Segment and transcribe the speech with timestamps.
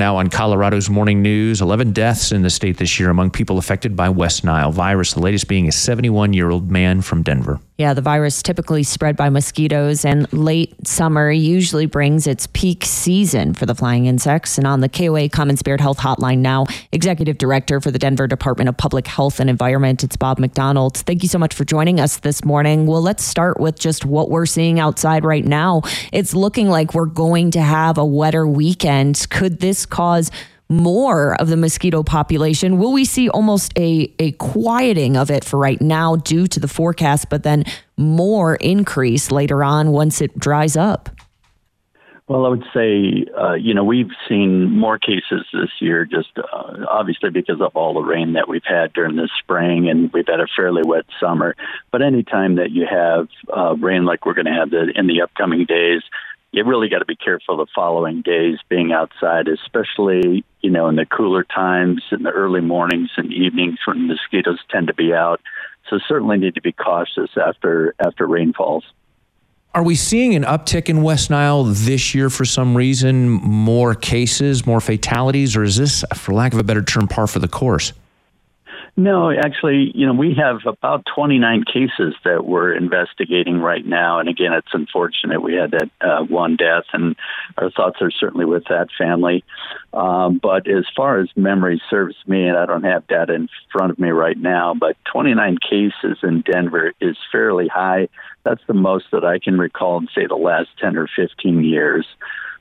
[0.00, 3.94] Now on Colorado's morning news, 11 deaths in the state this year among people affected
[3.96, 7.60] by West Nile virus, the latest being a 71 year old man from Denver.
[7.80, 13.54] Yeah, the virus typically spread by mosquitoes, and late summer usually brings its peak season
[13.54, 14.58] for the flying insects.
[14.58, 18.68] And on the KOA Common Spirit Health Hotline now, Executive Director for the Denver Department
[18.68, 20.98] of Public Health and Environment, it's Bob McDonald.
[20.98, 22.84] Thank you so much for joining us this morning.
[22.84, 25.80] Well, let's start with just what we're seeing outside right now.
[26.12, 29.26] It's looking like we're going to have a wetter weekend.
[29.30, 30.30] Could this cause
[30.70, 32.78] more of the mosquito population?
[32.78, 36.68] Will we see almost a, a quieting of it for right now due to the
[36.68, 37.64] forecast, but then
[37.96, 41.10] more increase later on once it dries up?
[42.30, 46.86] Well, I would say, uh, you know, we've seen more cases this year, just uh,
[46.88, 50.38] obviously because of all the rain that we've had during the spring, and we've had
[50.38, 51.56] a fairly wet summer.
[51.90, 55.22] But anytime that you have uh, rain like we're going to have the, in the
[55.22, 56.02] upcoming days,
[56.52, 60.96] you really got to be careful the following days being outside, especially you know in
[60.96, 65.40] the cooler times in the early mornings and evenings when mosquitoes tend to be out.
[65.88, 68.84] So certainly need to be cautious after after rainfalls.
[69.72, 73.28] Are we seeing an uptick in West Nile this year for some reason?
[73.28, 77.38] More cases, more fatalities, or is this, for lack of a better term, par for
[77.38, 77.92] the course?
[78.96, 84.18] No, actually, you know, we have about 29 cases that we're investigating right now.
[84.18, 87.16] And again, it's unfortunate we had that uh, one death, and
[87.56, 89.44] our thoughts are certainly with that family.
[89.92, 93.92] Um, but as far as memory serves me, and I don't have data in front
[93.92, 98.08] of me right now, but 29 cases in Denver is fairly high.
[98.44, 102.06] That's the most that I can recall in, say, the last 10 or 15 years.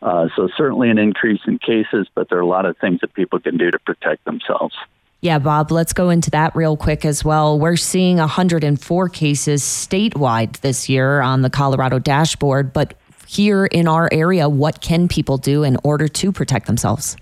[0.00, 3.14] Uh, so certainly an increase in cases, but there are a lot of things that
[3.14, 4.74] people can do to protect themselves.
[5.24, 7.58] Yeah, Bob, let's go into that real quick as well.
[7.58, 12.92] We're seeing 104 cases statewide this year on the Colorado dashboard, but
[13.26, 17.16] here in our area, what can people do in order to protect themselves?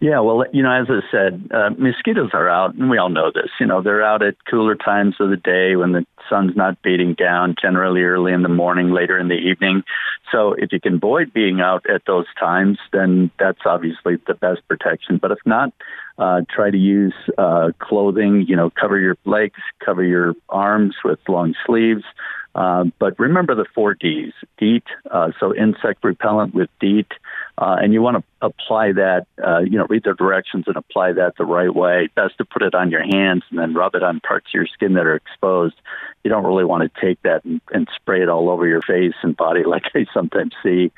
[0.00, 3.32] Yeah, well, you know, as I said, uh, mosquitoes are out, and we all know
[3.34, 3.50] this.
[3.58, 7.14] You know, they're out at cooler times of the day when the sun's not beating
[7.14, 9.82] down, generally early in the morning, later in the evening.
[10.30, 14.60] So if you can avoid being out at those times, then that's obviously the best
[14.68, 15.16] protection.
[15.16, 15.72] But if not,
[16.18, 21.18] uh, try to use uh, clothing, you know, cover your legs, cover your arms with
[21.28, 22.02] long sleeves.
[22.54, 27.06] Uh, but remember the four Ds: DEET, uh, so insect repellent with DEET,
[27.58, 29.26] uh, and you want to apply that.
[29.46, 32.08] Uh, you know, read the directions and apply that the right way.
[32.16, 34.66] Best to put it on your hands and then rub it on parts of your
[34.66, 35.76] skin that are exposed.
[36.24, 39.14] You don't really want to take that and, and spray it all over your face
[39.22, 40.90] and body like I sometimes see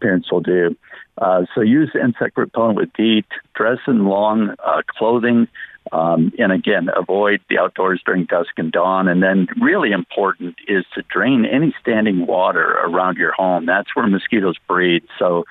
[0.00, 0.76] parents will do.
[1.18, 3.26] Uh, so use insect repellent with DEET.
[3.54, 5.48] Dress in long uh, clothing.
[5.92, 9.08] Um, and again, avoid the outdoors during dusk and dawn.
[9.08, 13.66] And then, really important is to drain any standing water around your home.
[13.66, 15.04] That's where mosquitoes breed.
[15.18, 15.44] So,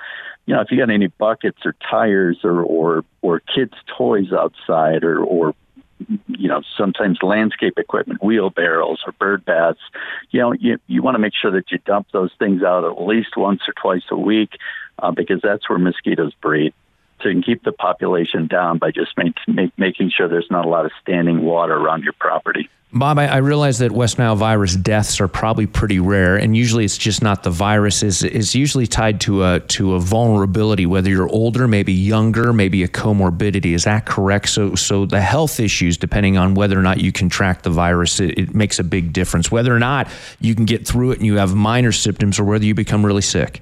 [0.46, 5.04] you know, if you got any buckets or tires or or, or kids' toys outside,
[5.04, 5.56] or or
[6.28, 9.80] you know, sometimes landscape equipment, wheelbarrows or bird baths,
[10.32, 13.02] you know, you you want to make sure that you dump those things out at
[13.02, 14.58] least once or twice a week,
[15.06, 16.74] uh, because that's where mosquitoes breed
[17.22, 20.66] So you can keep the population down by just make, make, making sure there's not
[20.66, 22.70] a lot of standing water around your property.
[22.94, 26.86] Bob, I, I, realize that West Nile virus deaths are probably pretty rare, and usually
[26.86, 28.02] it's just not the virus.
[28.04, 32.84] is is usually tied to a to a vulnerability, whether you're older, maybe younger, maybe
[32.84, 33.74] a comorbidity.
[33.74, 34.48] Is that correct?
[34.48, 38.40] So so the health issues, depending on whether or not you contract the virus, it,
[38.40, 39.52] it makes a big difference.
[39.52, 40.08] Whether or not
[40.40, 43.22] you can get through it and you have minor symptoms, or whether you become really
[43.22, 43.62] sick.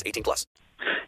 [0.05, 0.45] 18 plus.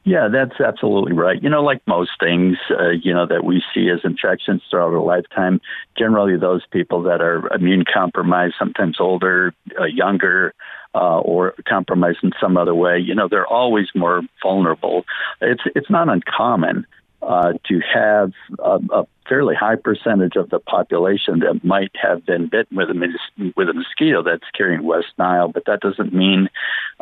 [0.04, 1.42] Yeah, that's absolutely right.
[1.42, 5.04] You know, like most things, uh, you know, that we see as infections throughout our
[5.04, 5.62] lifetime,
[5.98, 10.54] generally those people that are immune compromised, sometimes older, uh, younger,
[10.96, 15.06] uh, or compromised in some other way, you know, they're always more vulnerable.
[15.42, 16.86] It's it's not uncommon
[17.22, 22.48] uh, to have a, a, fairly high percentage of the population that might have been
[22.48, 26.50] bitten with a with a mosquito that's carrying West Nile, but that doesn't mean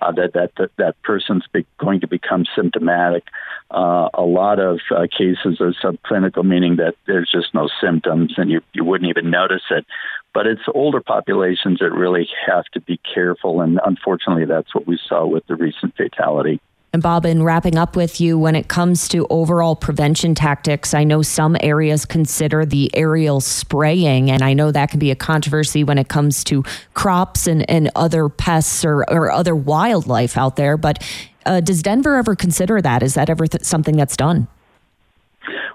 [0.01, 3.24] uh, that, that that that person's be, going to become symptomatic.
[3.69, 8.50] Uh, a lot of uh, cases are subclinical, meaning that there's just no symptoms and
[8.50, 9.86] you you wouldn't even notice it.
[10.33, 14.98] But it's older populations that really have to be careful, and unfortunately, that's what we
[15.07, 16.62] saw with the recent fatality.
[16.93, 21.05] And Bob, in wrapping up with you, when it comes to overall prevention tactics, I
[21.05, 25.85] know some areas consider the aerial spraying, and I know that can be a controversy
[25.85, 30.75] when it comes to crops and, and other pests or, or other wildlife out there.
[30.75, 31.01] But
[31.45, 33.03] uh, does Denver ever consider that?
[33.03, 34.49] Is that ever th- something that's done?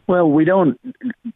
[0.06, 0.78] Well, we don't,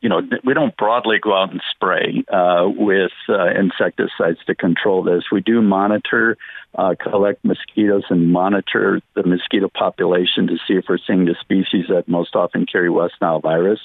[0.00, 5.02] you know, we don't broadly go out and spray uh, with uh, insecticides to control
[5.02, 5.24] this.
[5.30, 6.38] We do monitor,
[6.74, 11.86] uh, collect mosquitoes, and monitor the mosquito population to see if we're seeing the species
[11.88, 13.80] that most often carry West Nile virus.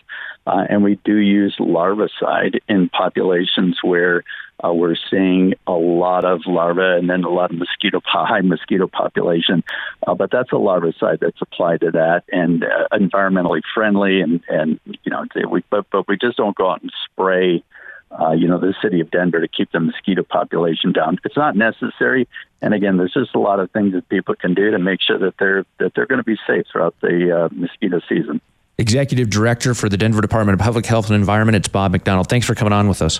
[0.48, 4.24] Uh, and we do use larvicide in populations where
[4.64, 8.88] uh, we're seeing a lot of larvae and then a lot of mosquito high mosquito
[8.88, 9.64] population.
[10.08, 14.22] Uh, but that's a larvicide that's applied to that and uh, environmentally friendly.
[14.22, 17.64] And, and you know, we, but, but we just don't go out and spray.
[18.12, 21.20] Uh, you know, the city of Denver to keep the mosquito population down.
[21.26, 22.30] It's not necessary,
[22.62, 25.18] and again, there's just a lot of things that people can do to make sure
[25.18, 28.40] that they're that they're going to be safe throughout the uh, mosquito season.
[28.78, 31.56] Executive Director for the Denver Department of Public Health and Environment.
[31.56, 32.30] It's Bob McDonald.
[32.30, 33.20] Thanks for coming on with us.